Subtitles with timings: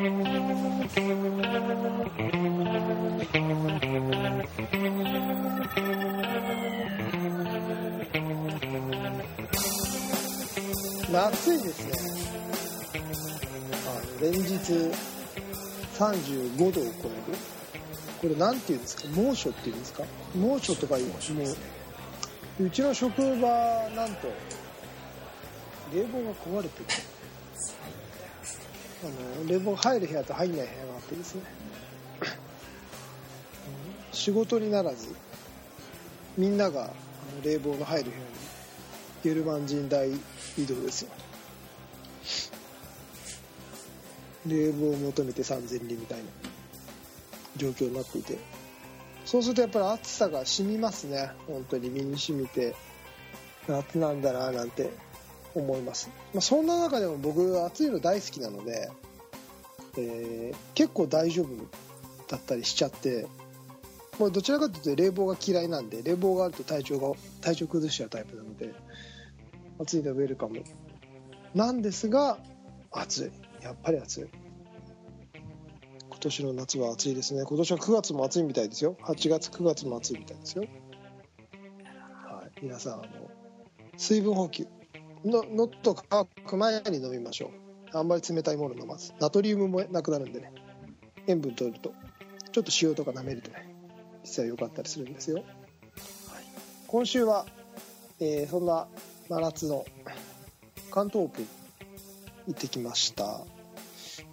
[0.00, 0.06] 暑
[11.54, 11.92] いですね。
[13.86, 14.72] あの連日
[15.98, 17.36] 35度を超える。
[18.22, 19.02] これなんていうんですか？
[19.14, 20.04] 猛暑っていうんですか？
[20.34, 21.14] 猛暑とかいうも
[22.60, 23.26] ううちの職場
[23.94, 24.28] なんと
[25.94, 27.09] 冷房が壊れてて
[29.02, 31.42] あの冷房が入る部屋と入んない部屋があってですね。
[34.12, 35.08] 仕事にならず
[36.36, 36.92] みんながあの
[37.42, 38.24] 冷房の入る部屋に
[39.22, 41.10] ゲルマン人大移動ですよ。
[44.46, 46.24] 冷房を求めて3000人みたいな
[47.56, 48.38] 状況になっていて。
[49.24, 51.30] そうするとやっぱり暑さが染みますね。
[51.46, 52.74] 本当に身に染みて
[53.68, 54.90] 夏なんだななんて
[55.54, 58.90] 思います、まあ、そんな中でも僕暑いの大好きなので、
[59.98, 61.48] えー、結構大丈夫
[62.28, 63.26] だったりしちゃって
[64.18, 68.74] もうどちらかというと冷房が嫌いなんで冷房があると体調が体調崩しちゃうタイプなので
[69.80, 70.62] 暑いのウェルカム。
[71.54, 72.38] なんですが
[72.90, 73.64] 暑い。
[73.64, 74.26] やっぱり暑い。
[76.10, 77.44] 今年の夏は暑いですね。
[77.46, 78.96] 今年は9月も暑いみたいですよ。
[79.02, 80.64] 8月9月も暑いみたいですよ。
[82.26, 82.50] はい。
[82.62, 83.04] 皆さんあの
[83.96, 84.66] 水分補給。
[85.24, 87.46] ののっと乾く前に飲みましょ
[87.92, 87.96] う。
[87.98, 89.12] あんまり冷たいもの飲まず。
[89.20, 90.52] ナトリウムもなくなるんでね。
[91.26, 91.92] 塩分取ると。
[92.52, 93.70] ちょっと塩とか舐めるとね。
[94.24, 95.44] 実は良かったりするんですよ、はい、
[96.86, 97.46] 今週は、
[98.20, 98.86] えー、そんな
[99.28, 99.84] 真夏の
[100.90, 101.48] 関東オープン
[102.48, 103.40] 行ってきました、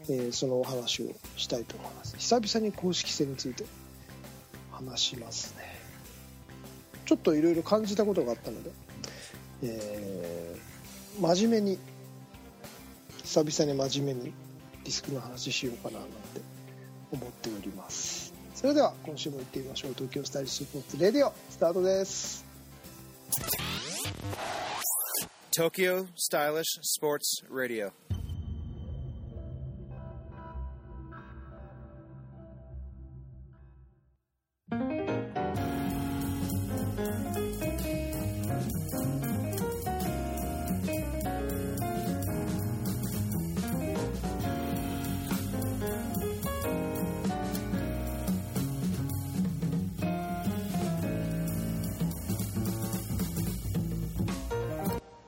[0.10, 2.18] えー、そのお話をしたいと思います。
[2.18, 3.66] 久々に公式戦について
[4.72, 5.64] 話しますね。
[7.06, 8.72] ちょっといろいろ感じたことがあったので、
[9.64, 10.60] えー、
[11.20, 11.80] 真面目に
[13.24, 14.34] 久々に真面目に
[14.84, 16.42] ディスクの話しようかななんて
[17.12, 18.34] 思っております。
[18.56, 19.94] それでは今週も行ってみましょう。
[19.94, 22.46] 東京スタイリッシュスポーツレディオスタートです。
[25.58, 27.92] Tokyo Stylish Sports Radio.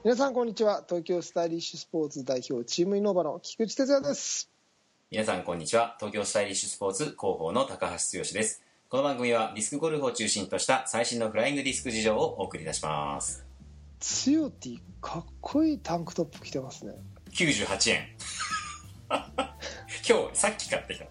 [0.01, 0.81] 皆さんこんにちは。
[0.87, 4.49] 東京スタイリッシュスポーツ代表チームイノーバの菊池哲也です。
[5.11, 5.97] 皆さんこんにちは。
[5.99, 8.63] 東京スタイリッシュスポーツ広報の高橋剛です。
[8.87, 13.45] この番組はディスクゴルフを中心とした最新のフライングディスク事情をお送りいたします。
[13.99, 16.93] つよティかっこいいタンクトップ着てますね。
[17.33, 18.07] 98円。
[19.09, 19.19] 今
[20.31, 21.07] 日さっき買ってきた。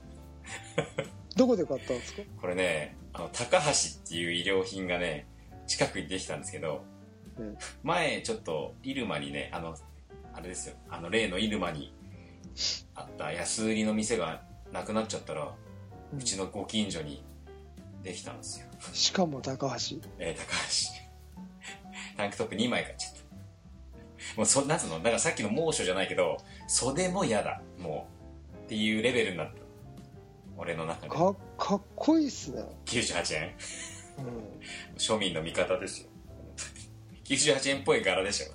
[1.37, 2.23] どこで買ったんですか？
[2.41, 5.27] これねあの高橋っていう衣料品がね
[5.67, 6.83] 近くにできたんですけど
[7.83, 9.77] 前ちょっと入間にねあの
[10.33, 10.77] あれですよ。
[10.89, 11.93] あの例の入間に
[12.95, 15.55] あった安売りの店がなくなっちゃったら、
[16.13, 17.25] うん、ちのご近所に
[18.03, 18.67] できたんですよ。
[18.93, 19.97] しかも高橋。
[20.19, 20.99] えー、高橋。
[22.17, 23.19] タンクトップ2枚買っちゃった。
[24.37, 24.99] もうそなんつうの？
[24.99, 26.39] だからさっきの猛暑じゃないけど
[26.69, 27.63] 庶も嫌だ。
[27.79, 28.65] もう。
[28.67, 29.63] っていうレベルになった。
[30.59, 31.09] 俺の中で。
[31.09, 32.63] かかっこいいっすね。
[32.85, 33.55] 98円、
[34.19, 36.09] うん、庶民の味方ですよ
[37.29, 38.47] 98円っぽい柄でしょ。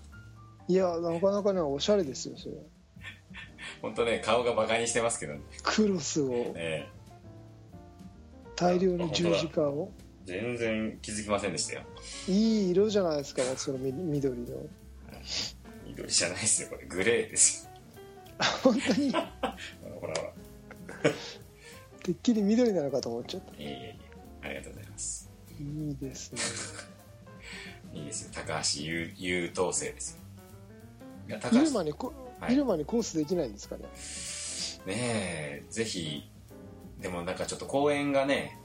[0.68, 2.56] いやなかなかねおしゃれですよそれ。
[3.82, 5.42] 本当ね顔がバカにしてますけどね。
[5.62, 6.90] クロスを、ね、
[8.56, 9.92] 大量の十字架を。
[10.26, 11.82] 全然気づきませんでしたよ。
[12.28, 14.48] いい色じゃないですかその緑の。
[15.86, 16.86] 緑じゃないですよこれ。
[16.88, 17.72] グレーですよ。
[18.64, 19.12] 本当に？
[19.12, 19.30] ほら
[20.00, 20.14] ほら。
[22.04, 23.52] てっきり緑なのかと思っちゃった。
[23.52, 23.96] いえいえ。
[24.42, 25.30] ありがとうございます。
[25.60, 26.93] いいですね
[27.94, 28.32] いいですよ。
[28.34, 30.20] 高橋優優等生です
[31.28, 31.38] よ。
[31.40, 31.58] 高橋。
[31.58, 33.84] 入間にこ、はい、入間にコースできないんですかね？
[34.86, 36.30] ねえぜひ
[37.00, 38.58] でもなんかちょっと公園がね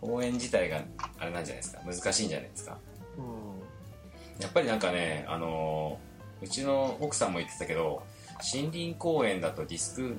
[0.00, 0.82] 公園自体が
[1.18, 1.80] あれなんじゃないですか？
[1.84, 2.76] 難しいんじゃないですか、
[3.16, 5.98] うん、やっぱりなんかねあの
[6.42, 8.02] うちの奥さんも言ってたけど
[8.52, 10.16] 森林公園だとディスク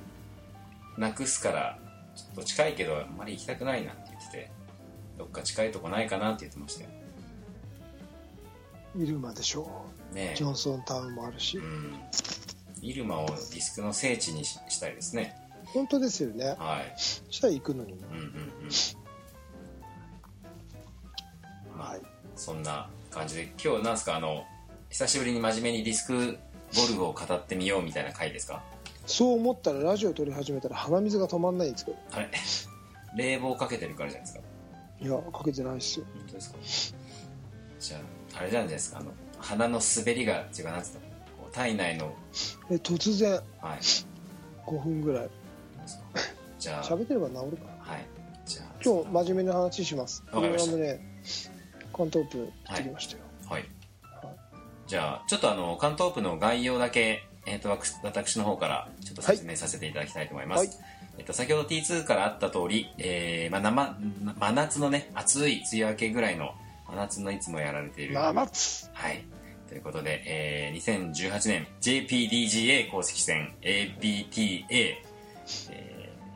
[0.98, 1.80] なくすから
[2.16, 4.52] ちょっと近いけどあんまり行きたくないなって言ってて
[5.18, 6.90] どっか近いとこないかなって言ってましたよ
[8.96, 11.96] 入間でしょう、ね、ジョンソンタウンもあるし、うん、
[12.82, 15.36] 入間をディスクの聖地にしたいですね。
[15.66, 16.56] 本当ですよね。
[16.60, 16.94] はい。
[17.00, 18.28] したら行くのにねうんうんう
[21.78, 21.80] ん。
[21.80, 22.02] はい。
[22.36, 24.16] そんな感じで今日なんすか？
[24.16, 24.44] あの
[24.90, 26.38] 久しぶりに真面目にディスク
[26.76, 28.62] ゴルフを語ってみようみたいな回ですか？
[29.08, 31.98] そう思ったらラジオ撮り始めたら鼻水が止まんないんですけど。
[32.12, 32.30] あれ
[33.16, 34.44] 冷房かけてるからじゃないですか？
[35.02, 36.06] いやかけてないっすよ。
[36.14, 36.58] 本当ですか？
[37.80, 38.02] じゃあ
[38.36, 41.14] あれじゃないですかあの鼻の滑りが違うなんつう
[41.54, 42.14] 体内の。
[42.72, 43.34] え突然。
[43.62, 43.80] はい。
[44.66, 45.24] 5分ぐらい。
[45.24, 45.82] どう。
[45.82, 46.04] ですか
[46.60, 46.84] じゃあ。
[46.84, 48.06] 喋ってれば治るかなはい。
[48.46, 48.66] じゃあ。
[48.84, 50.24] 今日真面目な話します。
[50.32, 50.78] わかりました。
[50.78, 51.14] ね
[51.94, 53.66] 関東オープン行ってきましたよ、はい。
[54.88, 60.70] じゃあちょっとあの関東オープンの概要だけ、えー、とわく私の方からちょっと説明させていただきたいと思います、はい。
[61.20, 63.96] えっと、先ほど T2 からあった通り、えーまあ、生
[64.40, 66.56] 真夏のね暑い梅雨明けぐらいの
[66.94, 68.14] 真夏のいつもやられている。
[68.14, 68.90] まあ夏。
[68.94, 69.24] はい。
[69.68, 75.04] ということで、えー、2018年 JPDGA 公式戦 APTA、えー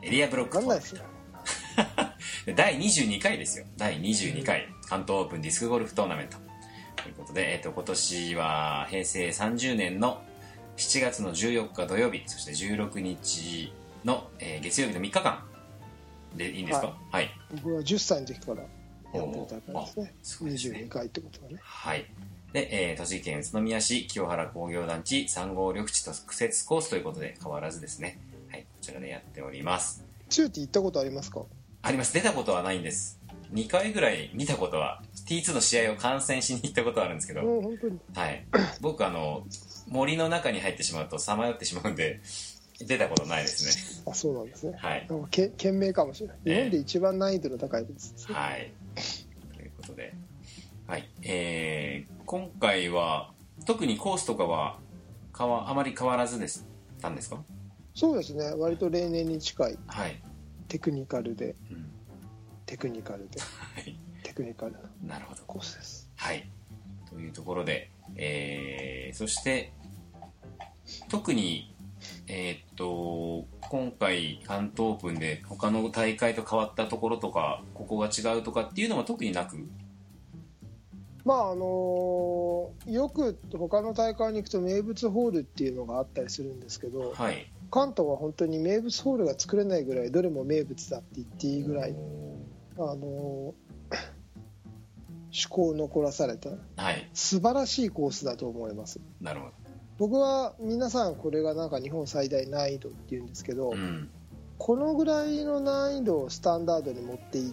[0.00, 1.02] エリアブロックわかんないですよ。
[2.46, 3.66] で 第22回ですよ。
[3.76, 6.36] 第22回関東オープンディスクゴルフトーナメント。
[7.02, 10.22] ということで、えっと今年は平成30年の
[10.76, 13.72] 7月の14日土曜日そして16日
[14.04, 15.44] の、えー月曜日の3日間
[16.36, 16.96] でいいんですか？
[17.10, 17.30] はい。
[17.62, 18.62] 僕は10歳の時から
[19.14, 22.06] やってる大会ですねあすごいですね22回ってことはねはい。
[22.52, 28.18] で、えー栃木県宇都宮市清原工業団地3号緑地特設コースということで変わらずですね。
[28.50, 30.02] はい、こちらでやっております。
[30.30, 31.42] チューティー行ったことありますか？
[31.82, 32.12] あります。
[32.14, 33.18] 出たことはないんです。
[33.52, 37.40] 2回ぐらい見たことは、T2 の試合を観戦しに行ったことはあるんですけど、
[38.14, 38.44] はい。
[38.80, 39.46] 僕あの、
[39.88, 42.20] 森の中に入ってしまうとさまよってしまうんで、
[42.80, 44.02] 出たことないですね。
[44.06, 45.06] あそうなんですねはい。
[45.08, 48.70] なんかけ懸命かもしれないええ日本で一番難易度の高いですねはい。
[49.98, 50.14] で、
[50.86, 51.06] はい。
[51.22, 53.32] えー、今回は、
[53.66, 54.78] 特にコースとかは、
[55.36, 56.66] 変わ、あまり変わらずです、
[57.02, 57.42] たんですか？
[57.94, 60.22] そうですね割と例年に近いはい。
[60.68, 61.90] テクニカルでうん。
[62.64, 63.98] テクニカルではい。
[64.22, 65.42] テクニカルななるほど。
[65.46, 66.48] コースですはい。
[67.10, 69.72] というところで、えー、そして、
[71.08, 71.74] 特に、
[72.28, 79.56] えーっと、今回、関東オープンで他の大会と変わったところとか、ここが違うとかっていうのは特になく、
[81.24, 87.52] まああのよく他の大会に行くと名物ホールっていうのがあったりするんですけどはい。
[87.70, 91.94] 関東は本当に名物ホールが作れないぐらいどれも名物だって言っていいぐらい
[92.78, 93.54] あの
[95.28, 97.10] 趣向を残らされたはい。
[97.12, 99.48] 素晴らしいコースだと思いますなるほ
[99.98, 103.70] 僕は皆さんこれがなんか日本最大難易度っていうんですけど、ど。
[103.72, 104.08] うん。
[104.56, 107.52] このぐらいの難易度をスタンダードに持っていっ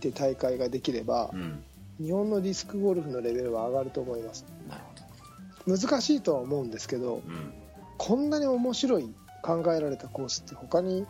[0.00, 1.64] て大会ができればうん。
[2.00, 4.82] 日本のディスクゴルフのレベルは上がると思いますなる
[5.66, 5.76] ほど。
[5.76, 7.52] 難しいとは思うんですけどうん。
[7.96, 9.12] こんなに面白い
[9.42, 11.06] 考えられたコースって他に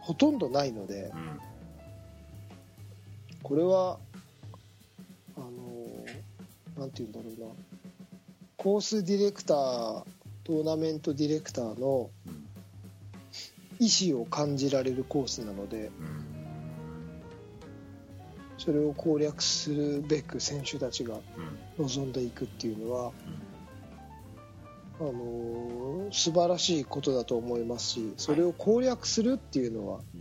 [0.00, 1.40] ほとんどないのでうん。
[3.42, 3.98] これは
[5.36, 5.48] あの
[6.78, 7.52] なんて言うんだろうな
[8.56, 12.46] コースディレクタートーナメントディレクターのうん。
[13.80, 16.39] 意思を感じられるコースなのでうん。
[18.60, 21.14] それを攻略するべく選手たちが
[21.78, 21.86] うん。
[21.86, 23.12] 望んでいくっていうのは、
[25.00, 30.20] あのー素晴らしいことだと思いますしそれを攻略するっていうのは、うん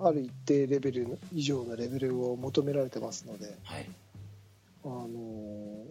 [0.00, 3.90] ある一定レベル以上のレベルを求められてますので、はい。
[4.84, 5.88] あのー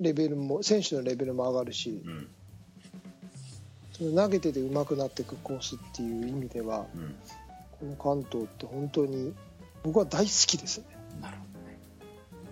[0.00, 2.28] レベルも選手のレベルも上がるしうん。
[3.92, 7.14] その投げてて上手くなっていくコースっていう意味ではうん。
[7.96, 9.34] この関東って本当に
[9.82, 10.86] 僕は大好きですね。
[11.20, 11.78] なるほどね。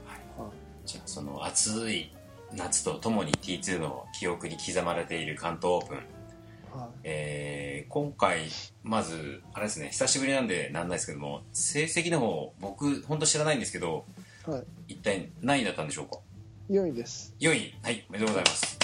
[0.06, 0.49] はい。
[0.49, 0.56] はい
[0.87, 2.12] じゃあその暑い
[2.54, 6.06] 夏とともに T2 の記憶に刻まれている関東オープン、はい
[7.04, 8.42] えー今回
[8.83, 14.04] まずあれですね久しぶりなんでなんないですけども成績の方僕本当知らないんですけど
[14.47, 14.64] はい、
[14.95, 16.18] 一体何位だったんでしょうか
[16.71, 17.35] ？4位です。
[17.40, 18.78] 4位はいおめでとうございます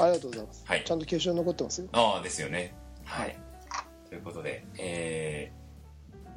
[0.00, 0.64] ありがとうございます。
[0.64, 1.88] はいちゃんと決勝に残ってますよ。
[1.92, 3.36] ああですよねはい
[4.08, 5.59] ということで、えー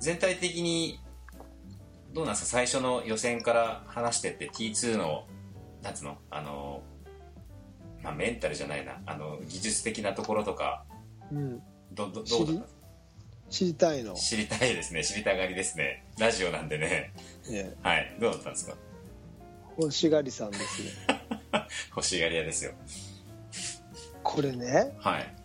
[0.04, 1.00] 全体的に
[2.14, 2.58] どうなんですか？
[2.58, 5.26] 最初の予選から話してって T2 の
[5.82, 6.18] なんつうの？
[6.30, 6.84] あの
[8.04, 9.00] まあメンタルじゃないな。
[9.06, 10.84] あの技術的なところとか
[11.32, 11.60] うん、
[11.94, 12.62] どどどう知り
[13.50, 14.14] 知りたいの？
[14.16, 15.04] 知りたいですね。
[15.06, 16.06] 知りたがりですね。
[16.20, 17.14] ラジオなんでね。
[17.50, 18.16] ね、はい。
[18.20, 18.76] どうだったんですか？
[19.80, 20.90] 欲しがりさんですね。
[21.96, 22.74] 欲しがり屋ですよ。
[24.22, 25.36] これね、はい。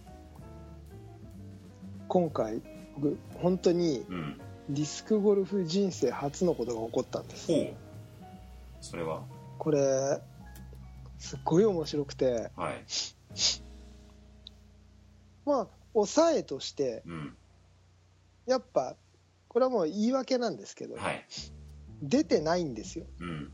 [2.08, 2.60] 今回、
[2.96, 7.46] 僕、本当にうんディスクゴルフ人生初のことが起こったんです。
[7.46, 7.75] ほう。
[8.80, 9.22] それは？
[9.58, 10.20] これ、
[11.18, 12.84] すっごい面白くて、はい。
[15.44, 17.37] まあ、抑えとして、うん。
[18.46, 18.96] やっぱ、
[19.48, 21.25] これはもう言い訳なんですけど、はい。
[22.02, 23.06] 出てないんですよ。
[23.20, 23.52] うん。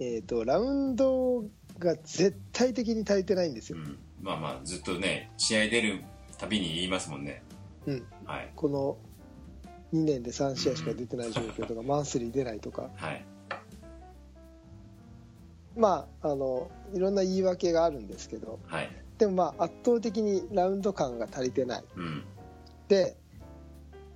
[0.00, 1.44] えっ、と、ラウンド
[1.78, 3.78] が絶対的に足りてないんですよ。
[3.78, 3.98] うん。
[4.20, 6.04] まあまあずっとね試合出る
[6.38, 7.42] たびに言いますもんね。
[7.86, 8.52] うん、はい。
[8.54, 8.96] この
[9.92, 13.24] 2年で3試合しか出てない状況とか、マンスリー出ないとか、はい。
[15.76, 18.90] まあ、あのいろんな言い訳があるんですけど、はい。
[19.18, 21.84] でもまあ圧倒的にラウンド感が足りてない。
[21.96, 22.24] うん。
[22.88, 23.16] で、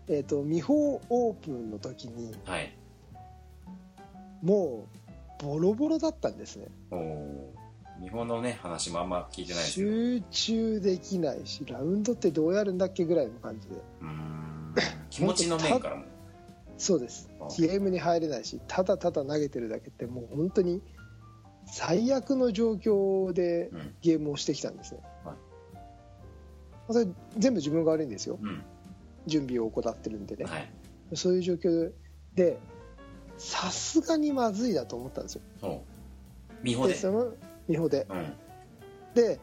[0.09, 2.77] えー、と未法オープンの時にはい。
[4.43, 4.87] も
[5.41, 6.67] うボロボロだったんですね。
[6.91, 7.55] おお
[8.03, 9.91] 日本のね話もあんま聞いてないですけど。
[9.91, 13.77] う集中できないしラウンドってどうやるんだっけぐらいの感じで。
[14.03, 14.46] ーん
[15.11, 16.05] 気持ちの面からも。
[16.79, 17.31] そうです。
[17.41, 20.83] あゲームに入れないしただただ投げてるだけってもう本当に
[21.67, 23.95] 最悪の状況でうん。
[24.03, 25.37] ゲームをしてきたんですね、はい。
[26.93, 27.07] それ
[27.39, 28.39] 全部自分が悪いんですよ。
[28.41, 28.63] うん。
[29.27, 30.71] 準備を怠ってるんでね、はい。
[31.15, 31.91] そういう状況
[32.35, 32.59] で
[33.39, 35.43] さすがにまずいだと思ったんですよ。
[35.63, 35.83] お
[36.63, 36.95] 美穂で。
[36.95, 37.33] でその
[37.69, 38.07] 美穂で。
[38.09, 38.33] うん。
[39.15, 39.41] で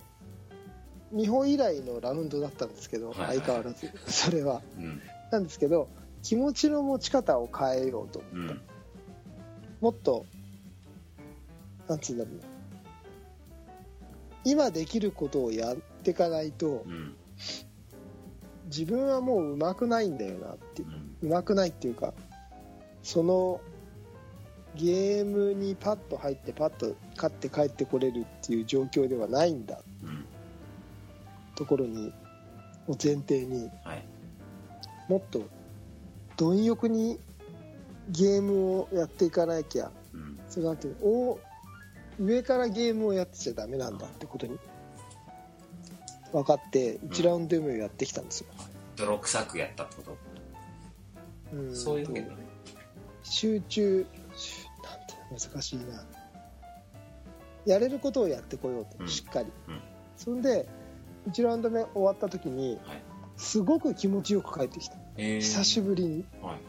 [1.12, 3.38] 美穂以来のラウンドだったんですけど、はいはい。
[3.40, 3.92] 相変わらず。
[4.08, 4.62] それは。
[4.78, 5.02] うん
[5.34, 5.90] なんですけど
[6.22, 8.62] 気持ちの持ち方を変えようとうん。
[9.82, 10.26] もっと
[11.88, 12.42] なんつうんだろうな。
[14.46, 17.16] 今できることをやっていかないとうん。
[18.66, 20.86] 自分はもう上手くないんだよなってう。
[20.86, 21.30] ん。
[21.30, 22.14] 上手くないっていうか
[23.02, 23.60] その
[24.76, 29.82] ゲームにパッと入ってパッと勝って帰ってこれるっていう状況ではないんだ。
[30.04, 30.26] うん。
[31.56, 32.14] ところに
[32.88, 33.72] を前提に。
[33.84, 34.13] はい
[35.08, 35.44] もっと
[36.38, 37.20] 貪欲に
[38.10, 40.40] ゲームをやっていかなきゃうん。
[40.50, 41.40] それなんていうのお
[42.20, 44.58] 上からゲームをやってちゃダメなんだってことに
[46.32, 48.48] 分かって1ラウンド目をやってきたんですよ、
[48.96, 50.18] 泥臭くやったってこと？
[51.54, 52.36] うんそういうわけだね。
[53.24, 54.06] 集中
[54.36, 55.84] しなんて難しいな。
[57.66, 59.08] やれることをやってこようと、うん。
[59.08, 59.82] しっかり、うん。
[60.18, 60.68] そんで
[61.30, 63.02] 1ラウンド目終わった時に、はい
[63.38, 64.96] すごく気持ちよく帰ってきた。
[65.18, 65.42] えー。
[65.42, 66.26] 久しぶりに。
[66.42, 66.60] はいは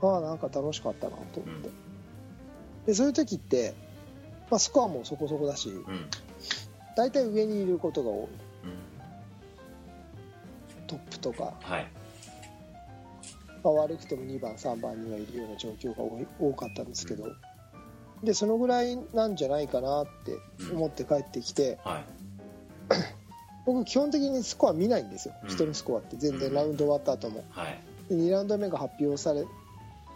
[0.00, 0.14] いはい。
[0.14, 2.84] ああなんか楽しかったなと思って、うん。
[2.86, 3.74] でそういう時って、
[4.50, 6.06] まあ、スコアもそこそこだしうん。
[6.96, 8.18] 大体上にいることが多い。
[8.24, 8.28] うん。
[10.86, 11.86] トップとか、はい。
[13.64, 17.26] まあ、悪くても2番3番にはいるような状況が多い多かったんですけど。
[18.22, 20.38] でそのぐらいなんじゃないかなって
[20.72, 21.78] 思って帰ってきて。
[21.84, 22.04] はい
[23.64, 25.48] 僕基本的にスコア見ないんですよ、うん。
[25.48, 27.44] 人のスコアって全然ラウンド終わった後も。
[27.50, 27.80] はい。
[28.08, 29.44] で2ラウンド目が発表され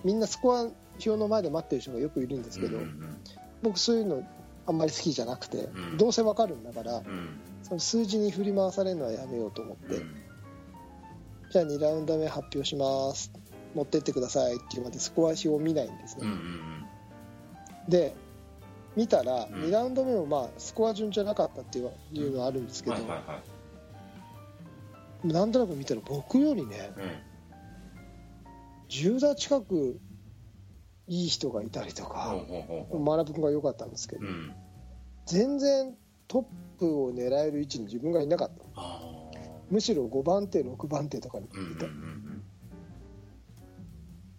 [0.04, 3.16] みんなスコア表の前で待ってる人がよくいるんですけど、うんうん
[3.62, 4.22] 僕そういうの
[4.66, 5.96] あんまり好きじゃなくて、うん。
[5.96, 7.38] どうせわかるんだからうん。
[7.62, 10.14] その数字に振り回されるのはやめようと思って、うん。
[11.50, 13.32] じゃあ2ラウンド目発表します。
[13.76, 16.24] 持ってってくださいっていうまでスコア表を見ないんですね、
[17.88, 18.16] で
[18.96, 19.48] 見たらん。
[19.50, 22.96] 2ラウンド目もまあスコア順じゃなかったっていういうのはあるんですけど、
[25.24, 27.02] なんとなく見たら僕よりねうん。
[28.88, 30.00] 10打近く
[31.08, 32.36] いい人がいたりとか
[32.92, 34.22] 学ぶ君が良かったんですけど
[35.24, 35.96] 全然
[36.28, 39.06] トップを狙える位置に自分がいなかった。
[39.70, 42.42] むしろ5番手6番手とかにいた、ん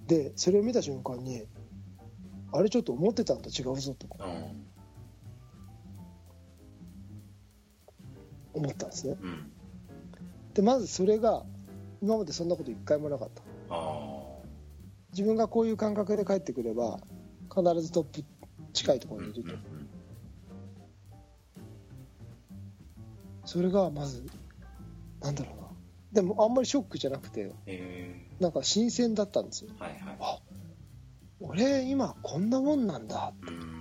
[0.08, 1.44] でそれを見た瞬間に
[2.58, 4.26] あれちょっと思ってたんと違うぞとか。
[4.26, 4.68] うん。
[8.54, 9.16] 思ったんですね。
[9.22, 9.52] うん。
[10.56, 11.44] でまずそれが
[12.02, 13.44] 今までそんなこと一回もなかった。
[13.70, 14.24] あ
[15.12, 17.00] 自分がこういう感覚で帰ってくれば
[17.54, 18.24] 必ずトップ
[18.74, 19.88] 近いとこあろにいると、うん
[23.46, 24.26] それがまず
[25.22, 25.68] なんだろうな。
[26.12, 29.70] でもあんまりショックじゃなくてえなんか新鮮だったんですよ。
[29.80, 30.18] ーはいはい。
[30.20, 30.40] あ
[31.40, 33.34] 俺今こんなもんなんだ。
[33.48, 33.78] うん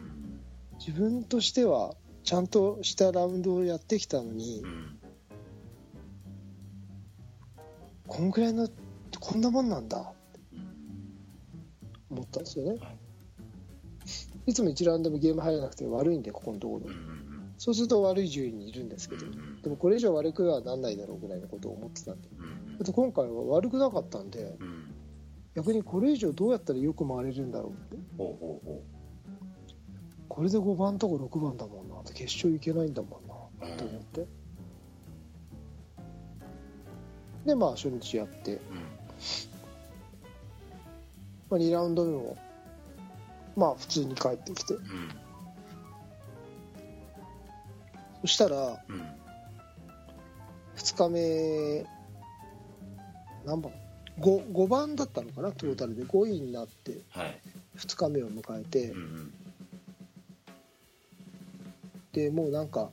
[0.79, 4.99] 自分としてはちゃんとしたラウンドをやってきたのにうん
[8.07, 8.69] こんくらいの
[9.19, 10.13] こんなもんなんだ。
[10.53, 10.67] うん
[12.11, 12.79] 思ったんですよね。
[14.47, 16.91] いつも1ラウンドもゲーム入らなくて悪いんでここのところ。
[17.59, 19.25] そうすると悪い順位にいるんですけど
[19.63, 22.29] でもこれ以上悪くはなんないだろうぐらいのことを思ってたんで。
[22.39, 24.75] うんだって今回は悪くなかったんでうん
[25.57, 28.05] 逆にこれ以上どうやったらよく回れるんだろうって。
[28.19, 28.83] ほうほうほ
[30.29, 33.21] これで5番とか6番だもんなって決勝いけないんだも
[33.61, 34.27] んなうんと思って。
[37.47, 38.77] でまあ初日やって、ううん。
[41.49, 42.37] まあ、2ラウンド目も
[43.57, 44.75] まあ普通に帰ってきて。
[44.75, 44.83] うん。
[48.21, 48.57] そしたら
[48.89, 49.01] うん。
[50.77, 51.87] 2日目
[53.47, 53.86] 何番？
[54.20, 56.04] 5, 5番だったのかなトータルで。
[56.04, 57.40] 5位になってはい。
[57.76, 58.90] 2日目を迎えて。
[58.90, 59.32] うんうん。
[62.12, 62.90] でもうなんか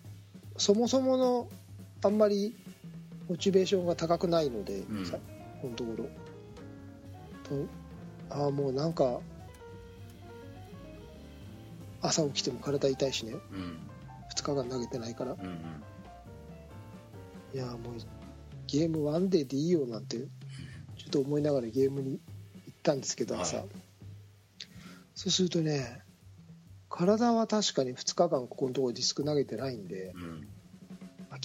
[0.58, 1.48] そもそもの
[2.04, 2.54] あんまり
[3.30, 5.06] モチベーションが高くないので、うん。
[5.06, 5.18] さ
[5.62, 6.06] このところ
[7.44, 7.66] と
[8.30, 9.20] ああもうなんか
[12.02, 13.34] 朝起きても体痛いしね。
[13.34, 13.78] うん。
[14.36, 15.34] 2日間投げてないから。
[15.34, 15.84] うんうん。
[17.54, 17.78] いやもう
[18.68, 20.18] ゲームワンデーでいいよなんて
[21.14, 22.20] と思いながらゲームに
[22.66, 23.66] 行ったんですけど朝、はい。
[25.14, 26.02] そうするとね
[26.90, 30.48] 体は確かに2日間ここのところディスク投げてないんでうん。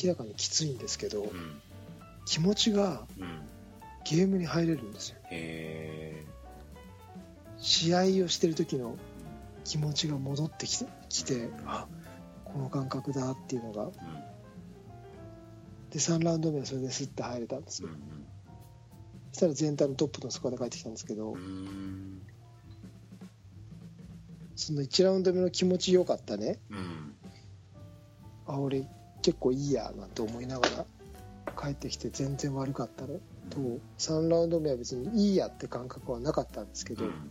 [0.03, 1.61] 明らかにきついんですけどうん。
[2.25, 3.43] 気持ちがうん。
[4.05, 5.17] ゲームに入れるんですよ。
[5.31, 6.25] へ
[7.59, 8.97] 試合をしてる時の
[9.65, 11.87] 気持ちが戻ってきてきてあ
[12.45, 13.91] この感覚だっていうのが。
[15.91, 17.89] で3ラウンド目はそれでスッて入れたんですよ。
[17.89, 18.27] うんそ
[19.32, 21.35] したら全体のトップのスコアで帰ってきたんですけど、
[24.56, 26.58] その1ラウンド目の気持ちよかったね。
[26.70, 27.14] うん。
[28.47, 28.87] あ俺
[29.23, 30.87] 結構いいやなんて思いながら
[31.61, 33.20] 帰ってきて全然悪かったの
[33.50, 37.30] と3ラウンド目は別にいいやって感覚はなかったんですけど、うん。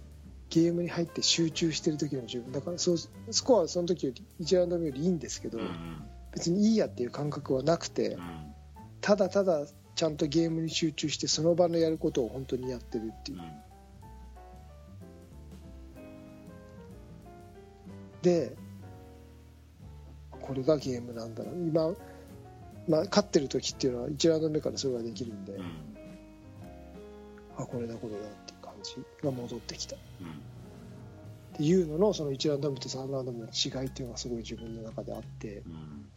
[0.50, 2.52] ゲームに入って集中してる時の自分。
[2.54, 6.04] だからそうスコアはその時より1ラウンド目よりいいんですけど、うん。
[6.34, 8.22] 別にいいやっていう感覚はなくて、うん。
[9.02, 9.66] ただただ
[9.98, 13.40] ちゃんとゲームに集中してその場のやることを本当にやってるっていう。
[18.22, 18.56] で
[20.40, 21.52] これがゲームなんだな。
[21.52, 21.88] 今、
[22.88, 25.66] まあ、勝ってる時っていうのは1ラウンド目からそれができるんで、うん。
[27.58, 29.96] あこれだこれだっていう感じが戻ってきた。
[29.96, 30.24] っう
[31.54, 31.58] ん。
[31.58, 35.64] ていうののその1ラウンド目と3ラウンド目の違いっていうのがすごい自分の中であって。
[35.66, 36.08] うん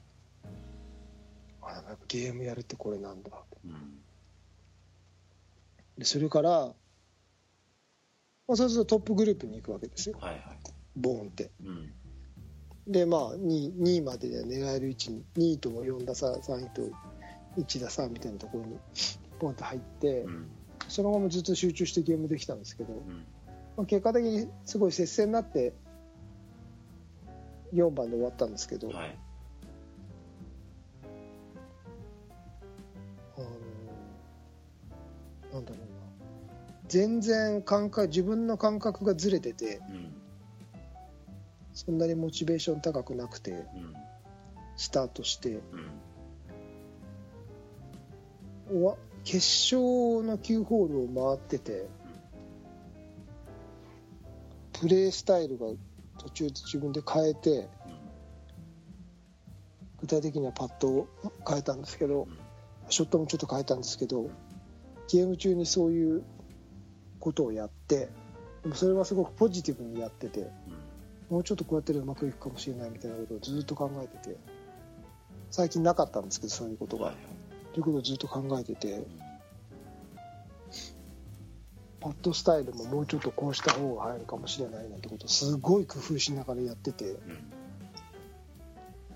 [2.09, 3.31] ゲームやるってこれなんだ。
[3.65, 4.01] うん。
[5.99, 6.51] でそれから、
[8.49, 10.17] まあ、そうするとトップグループに行くわけですよ。
[10.21, 10.43] はいはい。
[10.97, 11.51] ボーンって。
[11.65, 11.93] うん。
[12.87, 16.83] でまあ 2, 2位までで狙える位置に2位とも4打差3位と
[17.59, 18.79] 1打差みたいなところに
[19.39, 20.51] ボンって入ってうん。
[20.89, 23.25] そのままずっと集中してゲームできたんですけど、うん。
[23.77, 25.73] まあ、結果的にすごい接戦になって
[27.73, 29.19] 4番で終わったんですけど、はい
[35.53, 35.87] なんだろうな。
[36.89, 40.13] 全然感覚自分の感覚がずれててうん
[41.73, 43.67] そんなにモチベーション高くなくてうん
[44.77, 45.61] スタートして
[48.69, 49.81] うんわ決勝
[50.25, 51.87] の9ホールを回ってて
[54.73, 55.67] プレースタイルが
[56.19, 57.69] 途中で自分で変えて
[60.01, 61.09] 具体的にはパットを
[61.47, 62.27] 変えたんですけど
[62.89, 64.31] ショットもちょっと変えたんですけど
[65.11, 66.23] ゲーム中にそういう
[67.19, 68.09] ことをやって
[68.63, 70.49] でもそれはすごくポジティブにやってて
[71.29, 74.37] もうちょっとこうやってるうまくいくかもしれないみたいなことをずっと考えてて
[75.51, 77.07] 最近なかったんですけどそういうことが。
[77.07, 77.15] はい
[77.73, 79.05] ということをずっと考えてて
[82.01, 87.19] パッドスタイルももうちょっとこうした方が入るかもしれないなんてことをすごい工夫しながらやっててうん。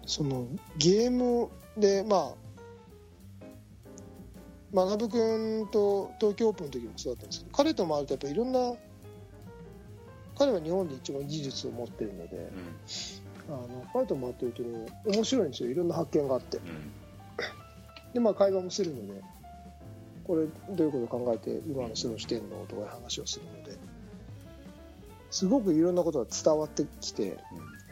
[0.07, 2.43] そのゲームでまあ
[4.75, 8.75] 学君と東京オープンの時もそうだったんですけど彼と回るとやっぱいろんな
[10.37, 12.51] 彼は日本で一番技術を持ってるので
[13.49, 15.71] あの彼と回ってるとね面白いんですよ。
[15.71, 16.57] いろんな発見があって。
[16.57, 16.65] うん。
[18.15, 19.21] でまあ会話もするので
[20.25, 23.77] これどういうこと考えて今のスローしてんのとかいう話をするので
[25.31, 27.37] すごくいろんなことが伝わってきて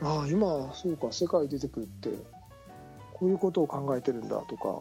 [0.01, 2.11] ああ今そうか世界出てくるって
[3.13, 4.81] こういうことを考えてるんだとか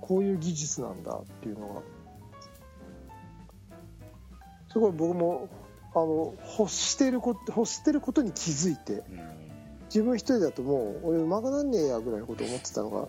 [0.00, 1.82] こういう技術なんだっていうのが
[4.70, 5.48] すごい僕も
[5.94, 9.46] あの欲してること欲してることに気づいてうん。
[9.86, 13.08] 自分一人だともう俺うまくなんねえやぐらいのことを思ってたのがうん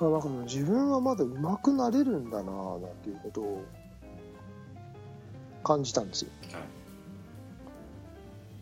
[0.00, 3.64] がなんか自分はまだ上手くなれるんだなぁなんていうことを
[5.62, 6.30] 感じたんですよ。
[6.52, 6.62] はい。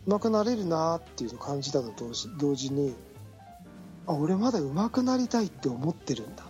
[0.07, 2.95] 上手くなれるなぁっていうのを感じたのと同時に
[4.09, 6.43] あ俺まだ上手くなりたいって思ってるんだ。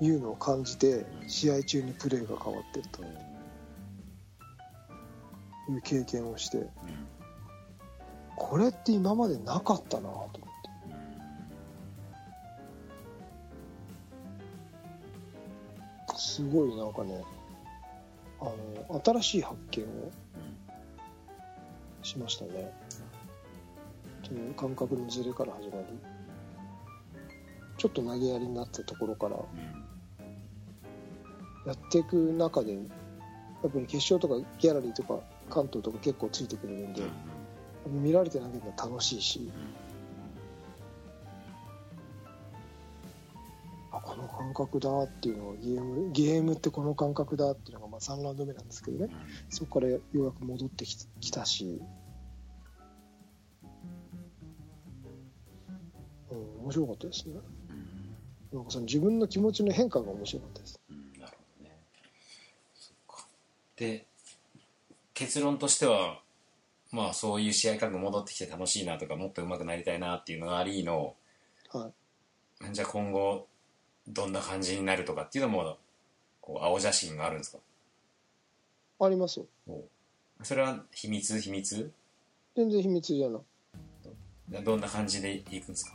[0.00, 3.02] いうのを感じて試合中にプレーが変わってると。
[5.68, 6.68] いう経験をして。
[8.34, 10.30] これって今までなかったなぁと思っ
[16.08, 16.18] て。
[16.18, 17.24] すごいなんかね
[18.40, 18.44] あ
[18.90, 20.10] の新しい発見を
[22.02, 22.72] しましたね
[24.28, 25.84] という感覚のズレから始まり。
[27.78, 29.36] ちょっと投げやりになったところから。
[31.66, 32.82] やっていく中でやっ
[33.70, 35.18] ぱり決勝とかギャラリーとか
[35.50, 37.02] 関東とか結構ついてくれるんで
[37.88, 39.50] 見られて投げるの楽しいし。
[44.46, 49.12] 感覚だっていうのがゲームゲームってこの感覚だっていうのがまあ3ラウンド目なんですけどね。
[49.48, 51.80] そこからようやく戻ってききたし、
[56.66, 57.34] 面白かったですね。
[58.52, 60.80] なんかその自分の気持ちの変化が面白かったです。
[60.90, 61.76] うんなるほどね。
[62.74, 63.24] そっか。
[63.76, 64.04] で
[65.14, 66.20] 結論としては
[66.90, 71.14] まあそういう試合感が戻ってきて楽しいなとかもっと上手くなりたいなっていうのがありの
[71.72, 71.88] は
[72.62, 72.72] い。
[72.72, 73.46] じゃあ今後
[74.08, 75.78] どんな感じになるとかっていうのも
[76.40, 77.58] こう青写真があるんですか？
[79.06, 79.46] ありますよ。
[80.42, 81.40] それは秘密？
[81.40, 81.92] 秘密？
[82.56, 84.64] 全然秘密じゃない。
[84.64, 85.92] どんな感じでいくんですか？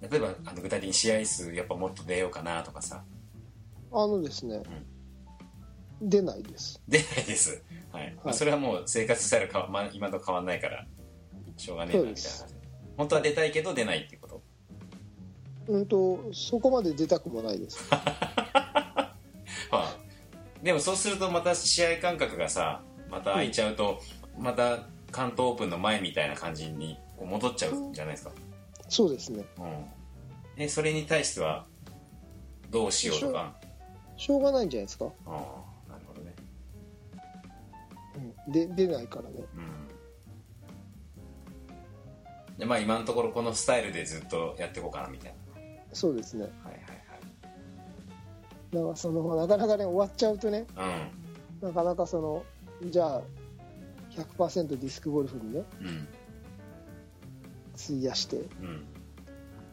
[0.00, 3.04] 例えばあの具体的に試合数やっぱもっと出ようかなとかさ。
[3.92, 4.62] あのですね、
[6.00, 6.80] 出ないです。
[6.88, 8.16] 出ないです、はい。
[8.24, 10.86] まあそれはもう生活スタイルか、まあ、今と変わんないから
[11.56, 12.30] しょうがねえなみたいな
[12.96, 14.42] 本当は出たいけど出ないっていうこと？
[15.68, 17.78] うんとそこまで出たくもないです。
[17.92, 19.14] は
[20.62, 24.00] い、でもそうするとまた試合感覚がさまた空いちゃうと、
[24.38, 28.32] また関東オープンの前みたいな感じに戻っちゃうんじゃないですか、
[28.90, 29.44] そうですね。
[29.58, 29.86] うん、
[30.62, 31.64] えそれに対しては
[32.70, 33.54] どうしようとか？
[34.18, 35.30] しょうがないんじゃないですか、あ
[35.88, 36.34] あなるほどね。
[38.46, 39.36] うん、で出ないからね。
[39.56, 39.88] うん。
[42.58, 45.34] でまあ今のところこのスタイルでずっとやっていこうかなみたい
[45.94, 46.40] そうですね。
[46.40, 46.80] なはい
[48.70, 51.10] だからそのなかなかね終わっちゃうとねはいはい
[51.62, 52.44] なかなかその
[52.90, 53.22] じゃあ
[54.10, 56.08] 100%ディスクゴルフにねうんうん
[57.84, 58.84] 費やしてうん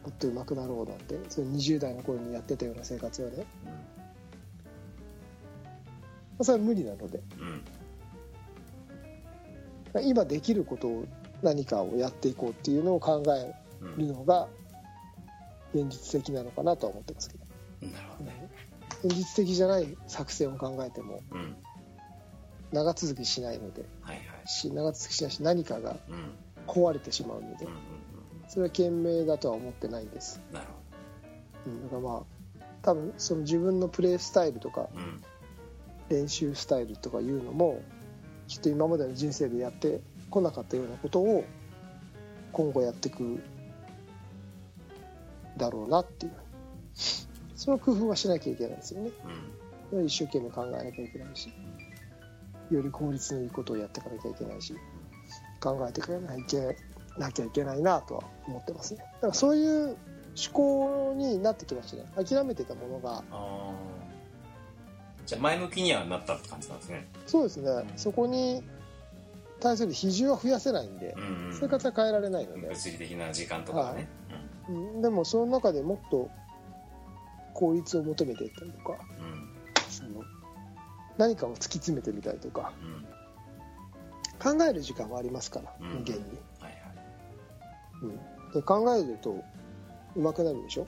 [0.04, 3.72] もっと上手くなろうなんてそれ20代の頃にやってたような生活はね、ま
[6.40, 7.20] あそれは無理なので。
[9.94, 10.08] うん。
[10.08, 11.04] 今できることを
[11.42, 14.48] 何かをやっていこうっていうのを考えうんるのが
[15.74, 17.44] 現実的なのかなとは思ってますけど。
[17.82, 18.50] うんなるほどね。
[19.04, 21.56] 現実的じゃない作戦を考えてもうん。
[22.72, 24.24] 長続きしないのではいはい。
[24.46, 26.32] し長続きしないし何かがうんうん。
[26.66, 27.64] 壊れてしまうので。
[27.64, 27.78] うんうん
[28.48, 30.66] それは賢明だとは思ってないんです、なる
[31.64, 32.24] ほうん、だからま
[32.60, 35.22] あ多分その自分のプレースタイルとかどうん
[36.08, 37.82] 練習スタイルとかいうのも
[38.46, 41.44] きっと今までの人生でやってこなかったようなことを
[42.52, 43.42] 今後やっていく
[45.58, 46.32] だろうなっていう。
[47.58, 49.10] その工夫はしなきゃいけないですよね。
[49.92, 51.50] うん一生懸命考えなきゃいけないし
[52.70, 54.74] より効率のいいことをやっていかなきゃいけないし
[55.60, 56.74] 考えていかなきゃな
[57.32, 59.00] きゃいけないなとは思ってますね。
[59.00, 59.96] だからそういう思
[60.52, 62.04] 考になってきましたね。
[62.24, 63.22] 諦めてたものが。
[65.26, 67.06] じゃあ前向きにはなったって感じなんですね。
[67.26, 67.70] そうですね。
[67.96, 68.62] そこに
[69.60, 74.08] 対する比重は増やせないんでうんうん生活は変えられないので、物理的な時間とかね。
[74.68, 76.30] うん、でもその中でもっと
[77.54, 79.26] 効率を求めていったりとかうん。
[79.26, 79.48] うん
[79.90, 80.22] その
[81.16, 84.58] 何かを突き詰めてみたりとかうん。
[84.58, 86.04] 考える時間はありますからうん。
[86.04, 86.67] 人間に、はいはい
[88.02, 88.16] うん、
[88.52, 89.42] で考えると
[90.16, 90.86] 上手くなるでしょ？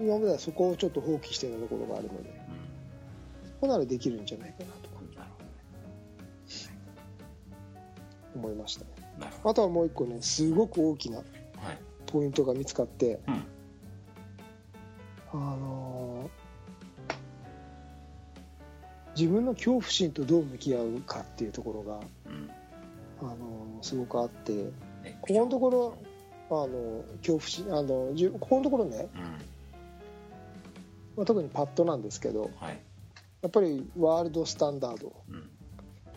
[0.00, 0.06] うん。
[0.06, 3.48] 今まではそこをちょっと放棄してたところがあるのでうん。
[3.48, 5.00] そこならできるんじゃないかなとか。
[5.16, 5.50] なるほどね。
[8.34, 8.90] 思いましたね。
[9.44, 11.22] あとはもう一個ねすごく大きな
[12.06, 13.34] ポイントが見つかって、うん。
[15.32, 16.30] あのー
[19.16, 22.50] 自分の恐怖心とどう向き合うかっていうところが、うん
[23.22, 24.70] あのーすごくあってね
[25.22, 25.96] ここのところ
[26.50, 29.22] あの恐怖心あのここのところね、うん。
[29.22, 29.38] ま
[31.22, 32.78] あ、特にパッドなんですけどはい。
[33.42, 35.48] やっぱりワールドスタンダードうん。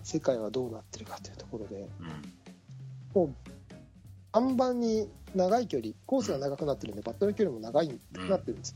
[0.04, 3.14] 世界はどうなってるかというところでうん。
[3.14, 3.34] もう
[4.34, 8.76] バンバンに長い距離コースが長くなってるんでパッドの距離も長いくなってるんです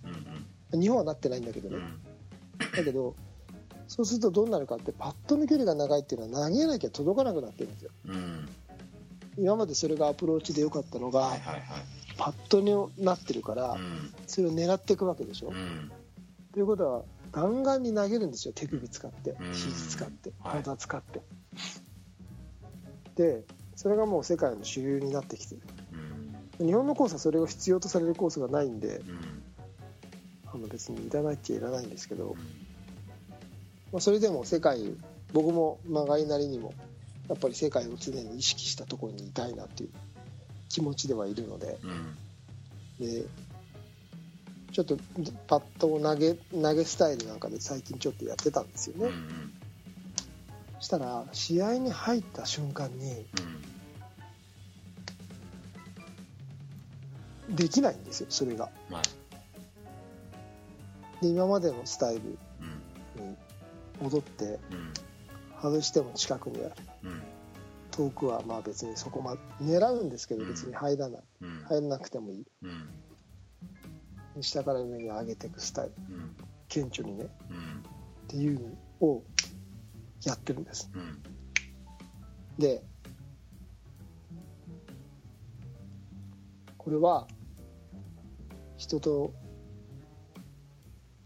[0.71, 0.79] うん。
[0.79, 2.01] 日本はなってないんだけどね、うん。
[2.71, 3.15] だけど
[3.87, 7.91] そうするとどうなるかってパッドの距離が長いっていうのは投げなきゃ届かなくなってるんですよ。
[8.07, 8.49] うん。
[9.37, 11.63] 今までそれがアプローチで良かったのが、はいはいはい。
[12.17, 14.13] パッドになってるから、うん。
[14.25, 15.91] それを狙っていくわけでしょ、うん。
[16.51, 19.53] ということはガンガンに投げるんですよ手首使ってうん。
[19.53, 20.63] 肘使ってはい。
[20.63, 21.21] 体使って、
[23.15, 23.43] で
[23.75, 25.61] それがもう世界の主流になってきてる。
[26.59, 26.67] うん。
[26.67, 29.43] 日本のコースはそれを必要とされるコースがないんでうん。
[30.53, 32.35] あの別にいらないっちゃいらないんですけど、
[33.91, 34.79] まあ、それでも世界
[35.33, 36.73] 僕も曲がりなりにも
[37.29, 39.89] やっぱり世界を常に意識したところにいたいなっていう
[40.69, 41.77] 気持ちではいるので。
[41.83, 42.17] うん。
[42.99, 43.25] で
[44.73, 44.97] ちょっと
[45.47, 49.53] パッドを投げ投げスタイルなんかで最近ちょっとやってたんですよね、うん
[50.79, 53.25] そしたら試合に入った瞬間に
[57.49, 58.69] うんできないんですよそれが。
[58.91, 59.03] はい。
[61.23, 62.21] で今までのスタイル
[63.17, 63.29] うん。
[63.29, 63.35] に
[64.01, 64.59] 戻ってうん
[65.61, 66.75] 外しても近くにある。
[67.03, 67.21] うん
[67.91, 70.49] 遠くはまあ別にそこまで狙うんですけどうん。
[70.49, 71.21] 別に入らない。
[71.41, 71.63] うん。
[71.67, 72.45] 入らなくてもいい。
[74.35, 74.43] うん。
[74.43, 75.93] 下から上に上げていくスタイル。
[76.15, 76.35] うん。
[76.67, 77.25] 顕著にね。
[77.49, 77.57] うん。
[77.57, 77.61] っ
[78.27, 78.59] ていう
[79.01, 79.23] のを
[80.23, 80.91] やってるんです。
[80.93, 81.23] うん。
[82.59, 82.83] で
[86.77, 87.27] これは
[88.77, 89.33] 人と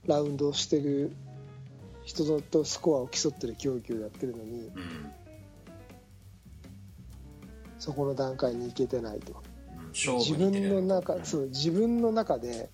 [0.07, 1.15] ラウンドをしてる
[2.13, 5.11] 人とスコアを競ってる競技をやってるのにうん
[7.79, 9.41] そこの段階に行けてないと。
[9.91, 11.25] 勝自負に出てる分の中うん。
[11.25, 12.69] そう自分の中で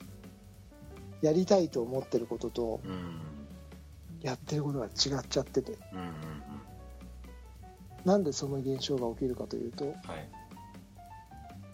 [1.21, 3.21] やりたいと思ってることとうん
[4.21, 4.91] やってることが違っ
[5.27, 5.77] ちゃってて。
[5.93, 6.11] うんうんうん
[8.05, 9.95] なんでその現象が起きるかというと、はい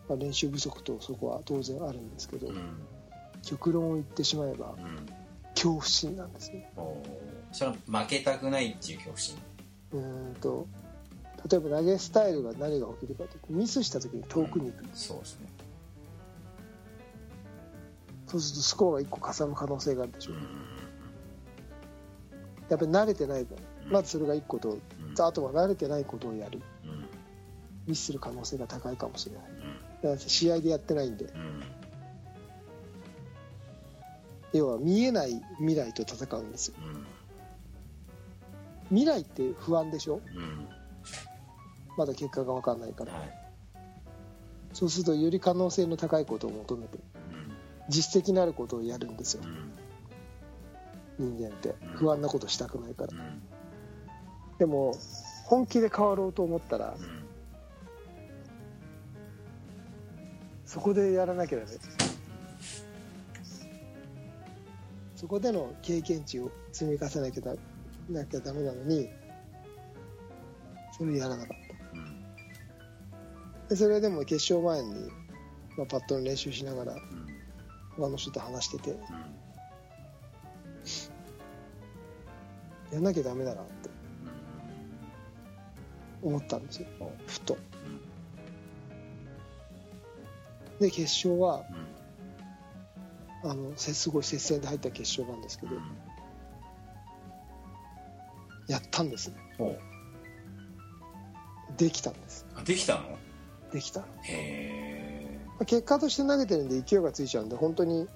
[0.10, 2.82] まあ、練習不足とそこは当然あるんですけど、うん
[3.44, 5.06] 極論を言ってしまえばうん
[5.54, 6.72] 恐怖心なんですね
[7.54, 9.38] それは負けたくないっていう恐怖心。
[9.94, 10.68] うーんと
[11.50, 15.48] 例えば投げスタイルが何が起きるかというとミスした時に遠くに行く、そうですね。
[18.28, 20.40] そうするとスコアが1個かさむ可能性があるでしょ、うん。
[22.70, 24.80] やっぱり慣れてない分まずそれが1個と、うん。
[25.20, 26.62] あとは慣れてないことをやる。
[26.86, 27.06] うん。
[27.86, 29.44] ミスする可能性が高いかもしれない。
[29.44, 29.58] うん。
[30.02, 31.26] だから試合でやってないんで。
[31.26, 31.64] うん。
[34.54, 36.76] 要は見えない未来と戦うんですよ。
[36.82, 37.06] うん
[38.94, 40.22] 未来って不安でしょ？
[40.36, 40.68] うん。
[41.98, 43.14] まだ結果が分かんないから。
[43.14, 43.38] はい。
[44.72, 46.98] そうするとより可能性の高いことを求めて
[47.90, 49.44] 実績のあることをやるんですよ。
[51.20, 51.36] うん。
[51.38, 51.76] 人間って。
[51.82, 51.88] うん。
[51.98, 53.10] 不安なことしたくないから。
[53.14, 53.42] うん。
[54.60, 54.96] でも
[55.46, 57.24] 本気で変わろうと思ったらうん。
[60.66, 61.72] そこでやらなきゃダメ。
[65.16, 67.56] そこでの経験値を積み重ねなきゃだ
[68.10, 69.10] なきゃダメなのに
[70.98, 71.98] それやらなかった。
[71.98, 73.68] うん。
[73.70, 75.10] でそれでも決勝前に、
[75.78, 77.00] まあ、パットの練習しながらうん。
[77.98, 79.00] 他の人と話しててうん。
[82.94, 83.90] やんなきゃダメだなって
[86.22, 86.88] 思ったんですよ。
[87.00, 87.12] お。
[87.26, 87.58] ふと。
[90.80, 93.50] で決勝はうん。
[93.52, 95.76] あのせすごい接戦で入った決勝なんですけど
[98.68, 99.36] やったんですね。
[101.78, 102.46] できたんです。
[102.56, 103.18] あできたの？
[103.72, 104.02] できた。
[104.02, 105.40] へえ。
[105.48, 108.08] まあ結果として投げてるんで勢いがついちゃうんで本当にうん。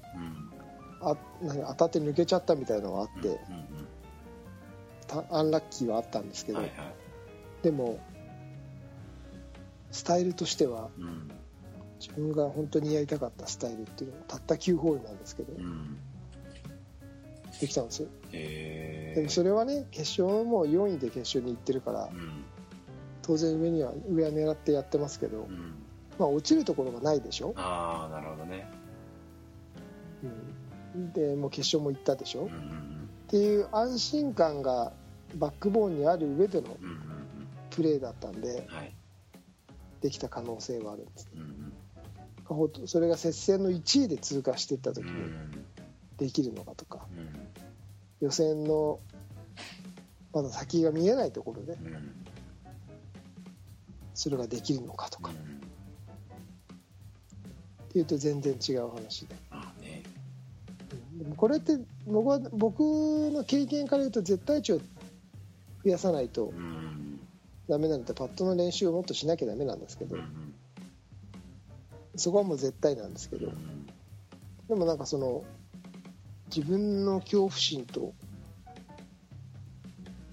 [1.01, 3.37] あ何当たって抜けちゃったみたいなのがあって、うん
[5.07, 6.93] たアンラッキーはあったんですけど、うんはいはい。
[7.63, 7.99] でも
[9.91, 11.31] スタイルとしてはうん。
[11.99, 15.97] 自分が本当にやりたかったスタイルっていうのはたった9ホールなんですけどうん
[17.59, 18.07] できたんですよ。
[18.31, 22.43] へえでもそれはね決勝も4位で決勝に行ってるからうん。
[23.23, 25.75] 当然上には上は狙ってやってますけど、うん。
[26.17, 28.69] まあ落ちるところがないでしょ、ああなるほどね。
[30.95, 33.09] うん、でもう決勝も行ったでしょ、っうんうん。
[33.27, 34.93] ていう安心感が
[35.35, 36.77] バックボーンにある上での
[37.69, 38.95] プレーだったんではい。
[39.99, 41.29] できた可能性はあるんです。
[41.35, 41.73] うん
[42.85, 45.65] それが接戦の1位で通過していった時にん。
[46.17, 47.05] できるのかとか。
[47.11, 47.36] うん
[48.21, 48.99] 予選の
[50.33, 52.11] まだ先が見えないところでうん。
[54.13, 55.31] それができるのかとか。
[55.31, 55.35] うん。
[55.35, 55.39] っ
[57.91, 59.35] ていうと全然違う話で。
[61.17, 62.79] でもこれって僕は僕
[63.31, 64.83] の経験から言うと絶対値を増
[65.85, 67.19] やさないとうん。
[67.67, 70.53] ダメなんでパットの練習をもっとしなきゃダメなんですけどうん。
[72.15, 73.47] そこはもう絶対なんですけど。
[73.47, 73.87] うん。
[74.67, 75.43] でもなんかその
[76.55, 78.13] 自分の恐怖心と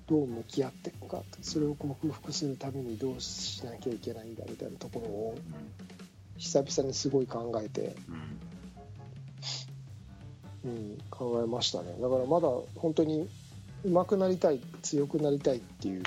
[0.07, 5.39] どう向き合っていくかそれを克服するためにどうしなきゃいけないんだみたいなところを
[6.37, 8.55] 久々にすごい考えて、うん
[10.65, 11.95] うん、考えましたね。
[12.01, 13.29] だからまだ本当に
[13.85, 16.03] 上手くなりたい強くなりたいっていう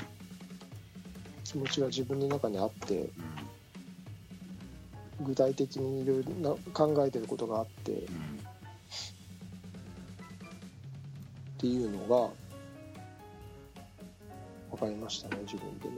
[1.44, 3.08] 気持ちが自分の中にあって
[5.22, 8.02] 具体的にいろいろな考えてることがあって
[11.58, 12.30] っうんていうのが
[14.70, 15.94] 分かりましたね自分でね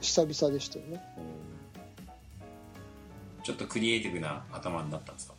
[0.00, 1.02] 久々でしたよね。
[3.42, 5.34] ちょっとクリエイティブな頭になったんですか？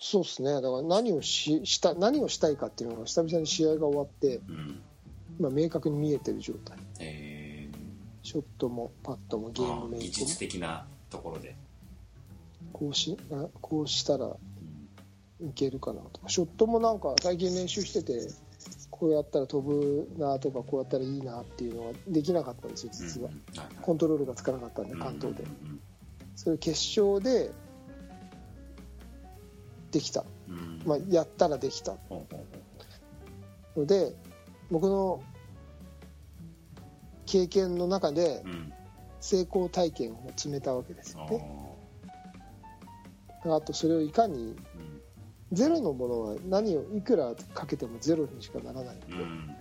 [0.00, 0.52] そうですね。
[0.52, 4.80] だから何をしした何をしたいかっていうのが久々に試合が終わってうん。
[5.38, 6.78] 今明確に見えてる状態。
[7.00, 7.68] え
[8.22, 11.54] ショットもパットもー、ゲームメイあ技術ク的なところで、
[12.72, 14.38] こうしあこうしたらうん
[15.40, 16.28] いけるかなとか。
[16.28, 18.28] ショットもなんか最近練習してて
[18.90, 23.30] こうやったら飛ぶなとかこうやったらいいなっていうのができなかったんですよ実は、
[23.82, 25.80] コントロールがつかなかったんで関東で、うん。
[26.36, 27.50] それ決勝で
[29.90, 30.24] できた、
[30.84, 31.96] まあ、やったらできた。
[33.76, 34.14] ので
[34.70, 35.22] 僕の
[37.26, 38.44] 経験の中で
[39.20, 41.74] 成功体験を詰めたわけですあよね。
[43.46, 44.56] あとそれをいかに
[45.52, 48.94] ゼロのものは何をいくらかけてもゼロにしかならない。
[48.96, 49.56] ので、ーうん。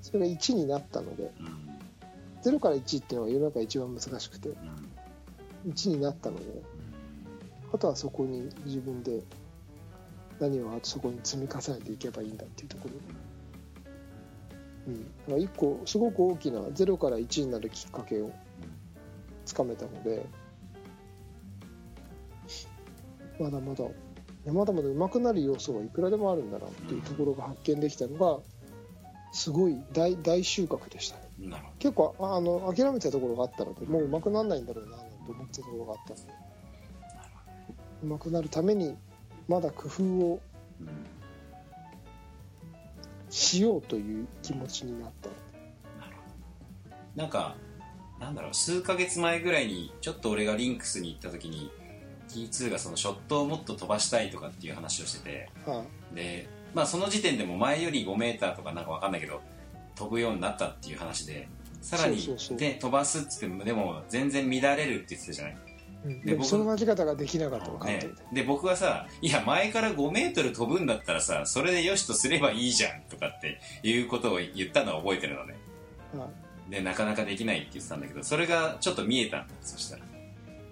[0.00, 1.72] それが1になったのでうん。
[2.42, 4.56] 0から1っていうのが世の中一番難しくてうん
[5.66, 6.44] 1になったので
[7.72, 9.22] あとはそこに自分で
[10.40, 12.94] 何をそこに積み重ねていけばいいんだっていうところ。
[12.94, 13.00] で、
[14.88, 18.32] うん、だから1個すごく大きな0から1になるきっかけを
[19.44, 20.26] つかめたので
[23.38, 23.84] まだまだ
[24.46, 28.40] まだまだ上手くなる要素はいくらでもあるんだなっていうところが発見できたのが
[29.32, 31.22] すごい大大収穫でしたね。
[31.78, 36.52] 結構ああの諦めてたところがあったのでもう上手くならないんだろうなと思ってたところがあったので。
[38.02, 38.96] 上手くなるために
[39.48, 40.40] まだ工夫を
[43.30, 45.30] しようという気持ちになった。
[47.14, 47.56] なんか
[48.18, 51.70] なんだろう数ヶ月前ぐらいにちょっと俺がリンクスに行った時に
[52.32, 55.82] T2 がそのショットをもっと飛ばしたいとかっていう話をしてては
[56.14, 59.40] でまあその時点でも前より 5m とかなんかわかんないけど
[59.94, 61.48] 飛ぶようになったっていう話で
[61.82, 62.18] さらに
[62.56, 65.56] で飛ばすっつってもでも全然乱れるって言ってたじゃない、い、
[66.06, 66.22] うん。
[66.22, 75.54] でその待ち方ができなかったの関ね東で、で僕はさいや前から 5m 飛ぶんだったらさそれでよしとすればいいじゃんとかっていうことを言ったのは覚えてるのね。
[76.16, 76.28] はい
[76.70, 80.02] でなかなかできないって言ってたんだけどそれがちょっと見えたんだそしたら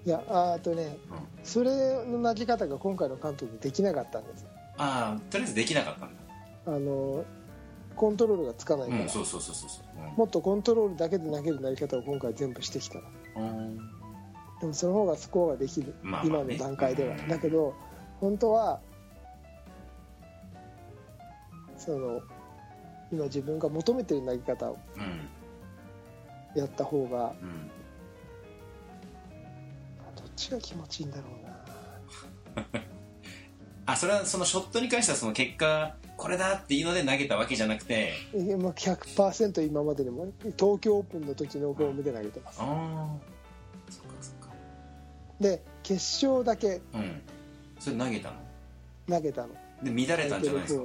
[0.07, 0.97] いやああとね、
[1.45, 1.71] それ
[2.07, 4.47] の投げ方が今回の関東でできなかったんです。
[4.79, 6.21] ああとりあえずできなかったんだ。
[6.67, 7.25] あの
[7.97, 10.19] コントロールがつかないから、うんそうそうそうそうそう。
[10.19, 12.99] もっとコントロールだけで投げる投げ方を今回全部してきた。
[12.99, 13.05] の
[13.37, 13.77] うん。
[14.61, 16.55] でもその方がスコアができる、まあまあね。
[16.55, 17.29] 今の段階では、うん。
[17.29, 17.75] だけど
[18.21, 18.81] 本当は
[21.77, 22.23] その
[23.13, 26.59] 今自分が求めてる投げ方をうん。
[26.59, 27.71] やった方がうん
[30.41, 32.81] ちが気持ちいいんだろうな。
[33.87, 38.13] あそれはそのショットに関してはその結果これだっていうので投げたわけじゃなくて。
[38.35, 42.61] いやまあ100%今まででも東京オープンの時のフォームで投げてます。
[42.61, 43.17] ああ
[43.91, 44.49] そっかそっか。
[45.41, 45.95] で決
[46.27, 47.23] 勝だけうん。
[47.79, 48.37] それ投げたの？
[49.09, 49.49] 投げたの。
[49.83, 50.85] で乱れたんじゃないですか？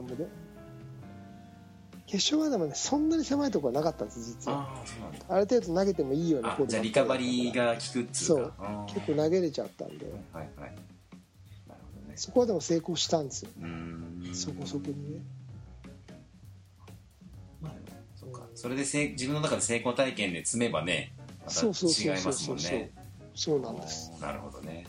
[2.08, 4.60] 決勝はでもねそんなに狭いところはなかったんです実は。
[4.60, 5.26] ああそうなんだ。
[5.30, 8.54] ある程度投げてもいいようなあフォームじゃあリカバリーが効くっつうか。
[8.58, 8.94] そう。
[8.94, 10.06] 結構投げれちゃったんで。
[10.34, 10.76] はいはい
[11.68, 12.14] なるほどね。
[12.16, 13.50] そこはでも成功したんですよ。
[14.34, 15.20] そこそこにね。
[17.62, 17.72] まあ
[18.16, 18.42] そっか。
[18.54, 22.80] それでせい自分の中で成功体験で積めばねまたそうそう違いそうますもんそうそう。
[22.80, 22.92] ね
[23.34, 24.12] そうなんです。
[24.22, 24.86] なるほどね。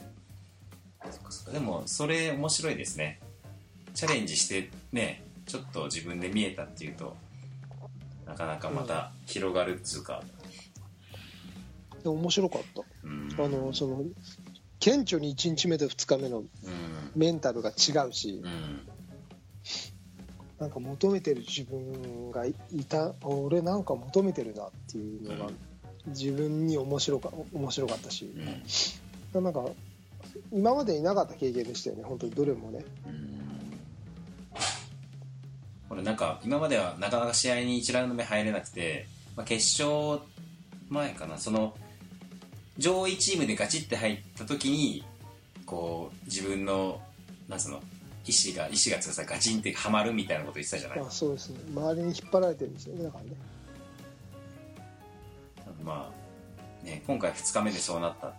[1.53, 3.21] でもそれ面白いですね。
[3.95, 7.17] チャレンジしてねちょっと自分で見えたっていうと
[8.27, 10.23] なかなかまた広がるっつうか。
[12.03, 12.83] でも面白かった。
[13.05, 13.29] うん。
[13.39, 14.03] あのその
[14.81, 16.47] 顕著に1日目と2日目のうん。
[17.15, 18.81] メンタルが違うしうん。
[20.59, 22.55] なんか求めてる自分がい
[22.89, 25.53] た俺なんか求めてるなっていうのが
[26.09, 28.33] 自分に面白か面白かったし。
[29.35, 29.45] うん。
[29.45, 29.65] なんか
[30.53, 32.85] 今までになかった経験でしたよね本当にどれもね。
[33.07, 33.46] うん
[35.89, 40.21] これなんか今まではなかなか試合に1ラウンド目入れなくて、まあ、決勝
[40.89, 41.39] 前かな。
[41.39, 41.75] その
[42.79, 45.05] 上位チームでガチって入った時に
[45.65, 47.01] こう自分の
[47.49, 47.81] なんつうの
[48.27, 50.99] 意志が意志がつさガチンってはまるみたいなこと言ってたじゃない？
[51.01, 51.61] あそうですね。
[51.75, 53.31] 周りに引っ張られてるんですよねだからね。
[55.85, 58.37] まあね今回2日目でそうなったって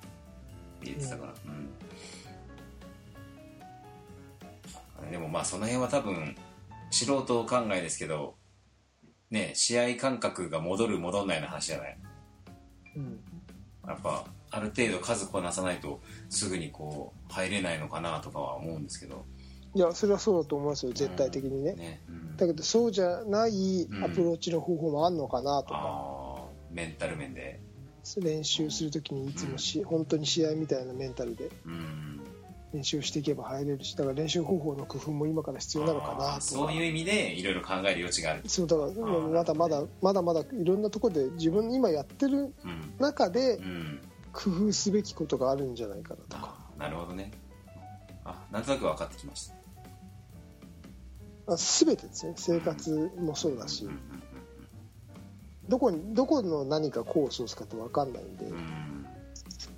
[0.84, 1.34] 言ってたから。
[1.46, 1.70] うん。
[5.02, 6.36] あれでもまあその辺は多分
[6.90, 8.36] 素人考えですけど
[9.30, 11.98] ね試合感覚が戻る戻んないの話じゃない？
[12.96, 13.20] うん。
[13.88, 19.26] やっぱある程度数こなさないとすぐにこう入れないのかなとかは思うんですけど。
[19.76, 22.38] いやそれはそうだと思いますよ絶対的にね、ね、うん。
[22.38, 27.60] だけどそうじゃないアプローチの方法もあんのかなとか、ああメンタル面で。
[28.22, 31.52] 練習するときにいつもし、本当に試合みたいなメンタルで。
[31.66, 32.17] うん
[32.74, 42.52] 練習していけば入れるしだから練習方法の工夫も今から必要なのかあなとそういう意味でいろいろ考える余地があるそうだからーまだまだまだまだいろんなところで自分今やってるうん。
[43.00, 44.02] 中でうん。
[44.34, 46.38] 工夫すべきことがあるんじゃないかなと。
[46.38, 47.32] かあなるほどね。
[48.24, 49.56] あなんとなく分かってきました。
[51.54, 52.34] あ全てですね。
[52.36, 53.86] 生活もそうだし。
[53.86, 54.00] うん
[55.68, 58.46] どこにどこの何か功を奏すかって分かんないんで。
[58.46, 58.87] うんうん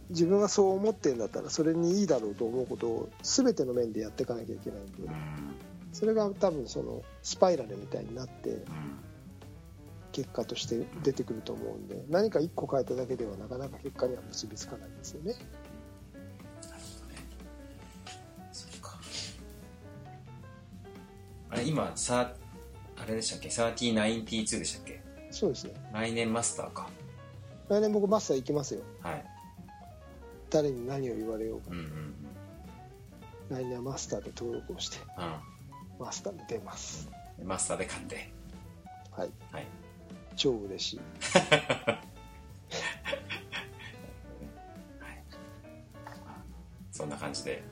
[0.10, 5.14] 自分がそう思ってるんだったらそれにいいだろうと思うことを全ての面でやっていかなきゃいけないんでうん。
[5.94, 8.64] それが多分そのスパイラルみたいになってうん
[10.12, 15.36] 結果として出てくると思うんで何か1個変えただけではなかなか結果には結びつかないんですよね。
[21.52, 22.34] あれ今さ
[22.96, 25.02] あれでしたっけ？3092でしたっけ
[25.32, 26.90] そうですね来年マスターか
[27.70, 29.26] 来年僕マスター行きますよはい
[30.50, 31.68] 誰に何を言われようか。
[31.72, 32.16] うんうんうん。
[33.50, 34.98] 来年はマスターで登録をして。
[34.98, 37.10] うマスターで出ます。
[37.42, 37.48] ん。
[37.48, 38.32] マスターで買って。
[39.12, 39.30] はい。
[39.52, 39.68] はい。
[40.36, 41.02] 超嬉しい。
[46.92, 47.64] そんな感じで。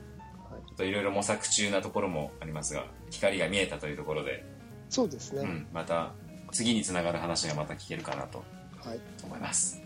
[0.50, 0.60] はい。
[0.68, 4.44] ちょっといろいろ模索中なところもありますが光が見えたというところで、
[4.88, 6.12] そうですね、うん、また
[6.50, 8.42] 次につながる話がまた聞けるかなと
[8.78, 9.00] はい。
[9.24, 9.82] 思います。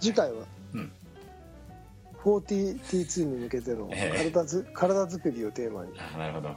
[0.00, 0.92] 次回は、うん、
[2.24, 4.30] 40T2 に向けてのええ。
[4.30, 5.92] 体ず、体作りをテーマに。
[5.98, 6.56] あなるほど。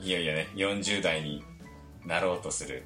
[0.00, 1.44] いよいよね40代に
[2.06, 2.84] なろうとする、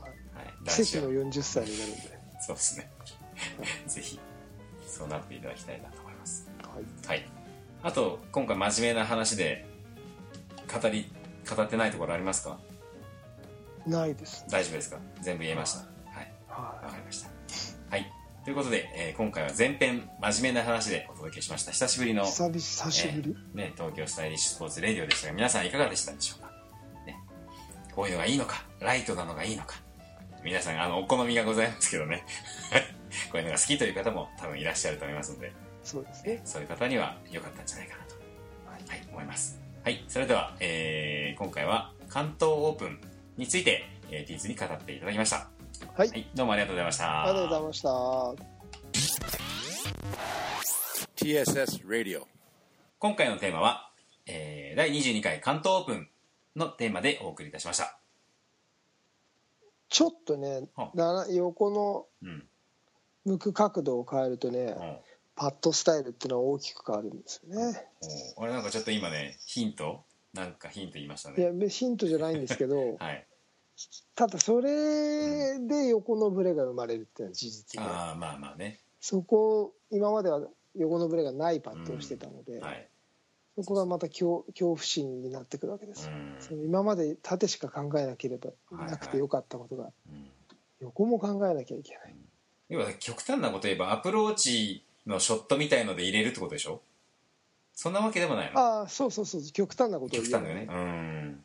[0.00, 0.08] は
[0.42, 2.90] い、は奇跡の40歳になるんで、そうですね。
[3.88, 4.20] ぜひ
[4.86, 6.48] そうなっていただきたいなと思います。
[6.62, 7.26] はい、はい。
[7.82, 9.66] あと今回真面目な話で
[10.82, 11.10] 語り
[11.54, 12.58] 語ってないところありますか？
[13.86, 14.44] ないです。
[14.48, 14.98] 大丈夫ですか？
[15.22, 15.78] 全部言えました。
[16.10, 16.32] はい。
[16.48, 17.28] わはかりました。
[17.90, 18.10] はい
[18.44, 21.72] ということで、えー今回は前編真面目な話でお届けしました。
[21.72, 26.50] 久しぶりのい久しぶり、えーね、東京スタイリッシュスポーツレディオでしたが皆さんいかがでしたでしょうか、
[27.06, 27.16] ね、
[27.94, 28.64] こういうのがいいのか？
[28.80, 29.76] ライトなのがいいのか？
[30.44, 32.24] 皆さんあのお好みがございますけどね。
[33.32, 35.52] こういうのが好きという方も多分いらっしゃると思いますので。
[35.82, 36.42] そうですね。
[36.44, 38.14] そういう方には良かったんじゃないかなと、
[38.90, 39.02] はい。
[39.10, 39.58] 思います。
[39.84, 43.00] はいそれでは、えー今回は関東オープン
[43.36, 45.48] について、えー、T2 に語っていただきました
[45.92, 47.22] はい、はいどうもありがとうございました。
[47.24, 47.88] ありがとうございました。
[51.16, 52.22] TSS Radio.
[52.98, 53.90] 今回のテーマは、
[54.26, 56.08] えー第22回関東オープン
[56.56, 57.98] のテーマでお送りいたしました。
[59.88, 60.68] ちょっとね
[61.30, 62.44] 横のうん。
[63.24, 65.00] 向く角度を変えるとねおう
[65.34, 67.86] パッドスタイルっていうのは大きく変わるんですよね。
[68.36, 70.04] 俺なんかちょっと今ねヒント？
[70.34, 73.26] なんかヒント言いましたいねやヒントじゃないんですけど はい
[74.14, 77.86] ただそれで横のブレが生まれるっていうのは事実で。
[77.86, 78.78] ああまあまあね。
[79.00, 80.40] そこ今までは
[80.76, 82.88] 横のブレがないパッドをしてたので、はい。
[83.56, 86.34] そこがまた恐恐怖心になってくるわけですよ、うん。
[86.40, 90.26] その今まで縦しか考えなければはいなくてよかったことがうん。
[90.80, 92.14] 横も考えなきゃいけない。
[92.68, 96.80] 要は極端なこと言えばアプローチのショットみたいので入れるってことでしょ？
[97.74, 98.58] そんなわけでもないの？
[98.58, 100.68] ああそうそうそう極端なことを言う極端だよね。
[100.70, 101.44] うん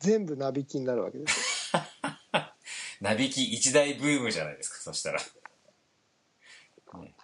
[0.00, 1.82] 全部なびきになるわけですよ。
[3.00, 5.20] なびき一大ブームじゃないですかそしたら。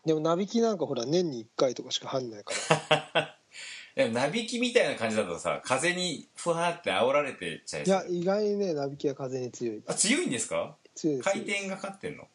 [0.05, 2.53] でもなびきなんかほら年に1回とかしか入んないか
[3.11, 3.39] ら。
[3.97, 8.09] でもなびきみたいな感じだとさ風にふわーって煽られてちゃいそう。
[8.13, 9.83] いや意外にねなびきは風に強い。
[9.87, 10.77] あ強いんですか？
[10.95, 11.29] 強いです。
[11.31, 12.29] 回転がかってんの？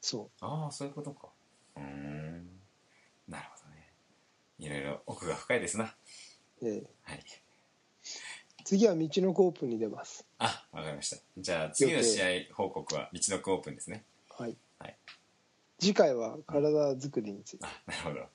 [0.00, 1.28] そああそういうことか。
[1.76, 2.60] うーん。
[3.28, 3.92] なるほどね。
[4.58, 5.84] いろいろ奥が深いですな。
[6.62, 6.82] う、ええ。
[7.02, 7.24] はい
[8.68, 10.26] 次は道のコープンに出ます。
[10.38, 11.16] あわかりました。
[11.38, 14.04] じゃあ次の試合報告は道のくオープンですね。
[14.28, 14.96] はい、はい。
[15.78, 17.64] 次回は体作りについて。
[17.64, 18.26] あなるほど。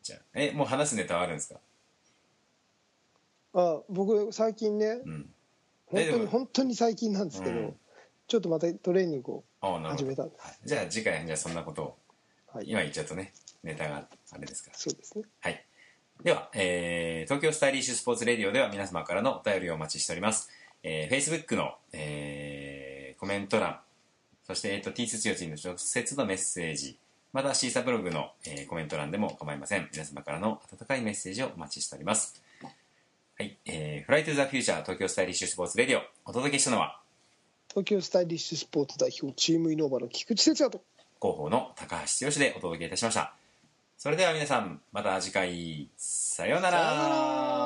[0.00, 1.58] じゃあえもう話すネタはあるんですか？
[3.54, 5.28] あ僕最近ねうん。
[5.86, 7.76] 本当に本当に最近なんですけど、うん。
[8.28, 9.88] ちょっとまたトレーニングをあなるほど。
[9.88, 10.46] 始めたんです。
[10.46, 11.96] はい、じゃあ次回じゃあそんなことを
[12.54, 12.66] はい。
[12.68, 13.32] 今言っちゃうとね
[13.64, 14.78] ネタがあれですから。
[14.78, 15.24] そうですね。
[15.40, 15.66] はい。
[16.22, 20.50] では、えー東京スタイリッシュスポーツレディオでは皆様からのお便りをお待ちしております。
[20.84, 23.78] えー Facebook の、えーコメント欄、
[24.44, 26.96] そして、えー、と T スツヨチの直接のメッセージ、
[27.32, 29.88] またシーサブログの、えーコメント欄でも構いません。
[29.92, 32.40] 皆様からの温かいメッセージをお待ちしております。
[33.36, 33.58] はい。
[33.64, 37.00] えー、フライトゥザフューチャー東京スタイリッシュスポーツレディオ、お届けしたのは、
[37.68, 40.84] 東京スタイリッシュスポーツ代表チームイノーバの菊池哲也と
[41.20, 43.34] 広報の高橋剛でお届けいたしました。
[44.02, 47.61] それでは皆さん、また次回、さようなら。